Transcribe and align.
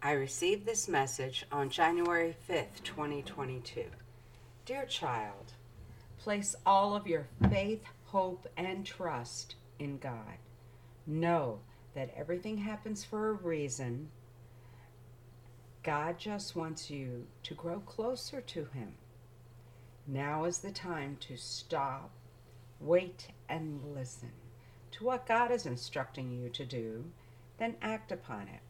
I 0.00 0.12
received 0.12 0.64
this 0.64 0.86
message 0.86 1.44
on 1.50 1.70
January 1.70 2.36
5th, 2.48 2.84
2022. 2.84 3.86
Dear 4.64 4.86
child, 4.86 5.54
place 6.18 6.54
all 6.64 6.94
of 6.94 7.08
your 7.08 7.26
faith, 7.50 7.82
hope, 8.04 8.46
and 8.56 8.86
trust 8.86 9.56
in 9.80 9.98
God. 9.98 10.38
Know 11.04 11.58
that 11.96 12.14
everything 12.16 12.58
happens 12.58 13.02
for 13.02 13.30
a 13.30 13.32
reason. 13.32 14.10
God 15.82 16.16
just 16.16 16.54
wants 16.54 16.90
you 16.90 17.26
to 17.42 17.54
grow 17.54 17.80
closer 17.80 18.40
to 18.40 18.66
Him. 18.66 18.92
Now 20.06 20.44
is 20.44 20.58
the 20.58 20.70
time 20.70 21.16
to 21.22 21.36
stop, 21.36 22.12
wait, 22.78 23.26
and 23.48 23.80
listen 23.96 24.30
to 24.92 25.04
what 25.04 25.26
God 25.26 25.50
is 25.50 25.66
instructing 25.66 26.30
you 26.30 26.50
to 26.50 26.64
do, 26.64 27.06
then 27.58 27.74
act 27.82 28.12
upon 28.12 28.42
it. 28.42 28.60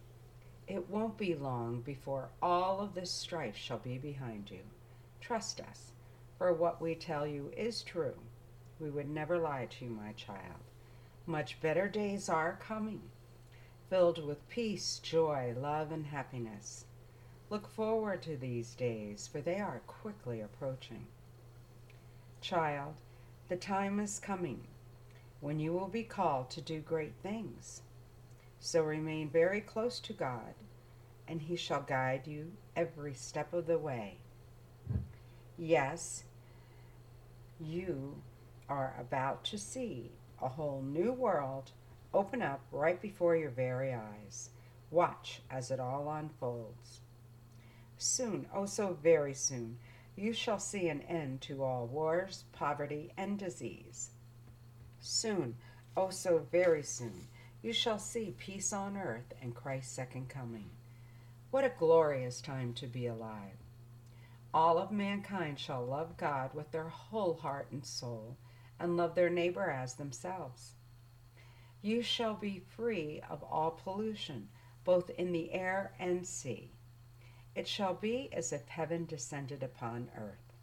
It 0.69 0.91
won't 0.91 1.17
be 1.17 1.35
long 1.35 1.81
before 1.81 2.29
all 2.43 2.81
of 2.81 2.93
this 2.93 3.11
strife 3.11 3.57
shall 3.57 3.79
be 3.79 3.97
behind 3.97 4.51
you. 4.51 4.61
Trust 5.19 5.63
us, 5.63 5.93
for 6.37 6.53
what 6.53 6.79
we 6.79 6.95
tell 6.95 7.27
you 7.27 7.51
is 7.57 7.83
true. 7.83 8.17
We 8.79 8.91
would 8.91 9.09
never 9.09 9.39
lie 9.39 9.65
to 9.65 9.85
you, 9.87 9.91
my 9.91 10.13
child. 10.13 10.61
Much 11.25 11.59
better 11.63 11.89
days 11.89 12.29
are 12.29 12.59
coming, 12.61 13.01
filled 13.89 14.23
with 14.23 14.47
peace, 14.51 14.99
joy, 14.99 15.55
love, 15.59 15.91
and 15.91 16.05
happiness. 16.05 16.85
Look 17.49 17.67
forward 17.67 18.21
to 18.23 18.37
these 18.37 18.75
days, 18.75 19.27
for 19.27 19.41
they 19.41 19.61
are 19.61 19.81
quickly 19.87 20.43
approaching. 20.43 21.07
Child, 22.43 22.97
the 23.49 23.57
time 23.57 23.99
is 24.01 24.19
coming 24.19 24.67
when 25.41 25.61
you 25.61 25.73
will 25.73 25.89
be 25.89 26.03
called 26.03 26.51
to 26.51 26.61
do 26.61 26.81
great 26.81 27.15
things. 27.23 27.81
So 28.71 28.83
remain 28.83 29.31
very 29.31 29.63
close 29.63 29.99
to 30.01 30.13
God, 30.13 30.53
and 31.27 31.41
He 31.41 31.57
shall 31.57 31.81
guide 31.81 32.27
you 32.27 32.53
every 32.77 33.15
step 33.15 33.55
of 33.55 33.67
the 33.67 33.79
way. 33.79 34.19
Yes, 35.57 36.25
you 37.59 38.21
are 38.69 38.95
about 39.01 39.43
to 39.45 39.57
see 39.57 40.11
a 40.43 40.51
whole 40.51 40.83
new 40.83 41.15
world 41.15 41.71
open 42.13 42.43
up 42.43 42.61
right 42.71 43.01
before 43.01 43.35
your 43.35 43.49
very 43.49 43.95
eyes. 43.95 44.51
Watch 44.91 45.41
as 45.51 45.71
it 45.71 45.81
all 45.81 46.07
unfolds. 46.11 47.01
Soon, 47.97 48.49
oh 48.55 48.67
so 48.67 48.99
very 49.03 49.33
soon, 49.33 49.79
you 50.15 50.35
shall 50.35 50.59
see 50.59 50.91
an 50.91 51.01
end 51.09 51.41
to 51.41 51.65
all 51.65 51.87
wars, 51.87 52.45
poverty, 52.53 53.15
and 53.17 53.39
disease. 53.39 54.11
Soon, 55.01 55.57
oh 55.97 56.11
so 56.11 56.47
very 56.53 56.83
soon, 56.83 57.29
you 57.63 57.73
shall 57.73 57.99
see 57.99 58.35
peace 58.39 58.73
on 58.73 58.97
earth 58.97 59.35
and 59.43 59.55
Christ's 59.55 59.93
second 59.93 60.29
coming. 60.29 60.71
What 61.51 61.65
a 61.65 61.73
glorious 61.77 62.41
time 62.41 62.73
to 62.75 62.87
be 62.87 63.07
alive! 63.07 63.59
All 64.55 64.79
of 64.79 64.93
mankind 64.93 65.59
shall 65.59 65.85
love 65.85 66.17
God 66.17 66.55
with 66.55 66.71
their 66.71 66.89
whole 66.89 67.35
heart 67.35 67.69
and 67.71 67.85
soul, 67.85 68.37
and 68.79 68.97
love 68.97 69.15
their 69.15 69.29
neighbor 69.29 69.71
as 69.71 69.95
themselves. 69.95 70.75
You 71.83 72.01
shall 72.01 72.35
be 72.35 72.61
free 72.61 73.21
of 73.29 73.43
all 73.43 73.73
pollution, 73.73 74.49
both 74.85 75.11
in 75.11 75.33
the 75.33 75.53
air 75.53 75.95
and 75.99 76.27
sea. 76.27 76.73
It 77.55 77.67
shall 77.67 77.95
be 77.95 78.29
as 78.33 78.53
if 78.53 78.69
heaven 78.69 79.05
descended 79.05 79.63
upon 79.63 80.11
earth. 80.17 80.55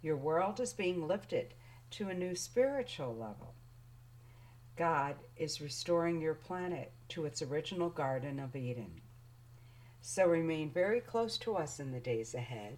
Your 0.00 0.16
world 0.16 0.60
is 0.60 0.72
being 0.72 1.06
lifted 1.06 1.54
to 1.90 2.08
a 2.08 2.14
new 2.14 2.34
spiritual 2.34 3.14
level. 3.16 3.54
God 4.76 5.16
is 5.38 5.62
restoring 5.62 6.20
your 6.20 6.34
planet 6.34 6.92
to 7.08 7.24
its 7.24 7.40
original 7.40 7.88
Garden 7.88 8.38
of 8.38 8.54
Eden. 8.54 9.00
So 10.02 10.26
remain 10.26 10.70
very 10.70 11.00
close 11.00 11.38
to 11.38 11.56
us 11.56 11.80
in 11.80 11.92
the 11.92 12.00
days 12.00 12.34
ahead, 12.34 12.76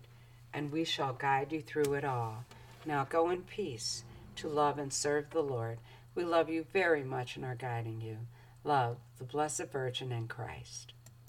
and 0.54 0.70
we 0.70 0.84
shall 0.84 1.12
guide 1.12 1.52
you 1.52 1.60
through 1.60 1.94
it 1.94 2.04
all. 2.04 2.44
Now 2.86 3.04
go 3.04 3.30
in 3.30 3.42
peace 3.42 4.04
to 4.36 4.48
love 4.48 4.78
and 4.78 4.92
serve 4.92 5.30
the 5.30 5.42
Lord. 5.42 5.78
We 6.14 6.24
love 6.24 6.48
you 6.48 6.64
very 6.72 7.02
much 7.02 7.34
and 7.34 7.44
are 7.44 7.56
guiding 7.56 8.00
you. 8.00 8.18
Love 8.62 8.98
the 9.18 9.24
Blessed 9.24 9.66
Virgin 9.72 10.12
and 10.12 10.28
Christ. 10.28 10.92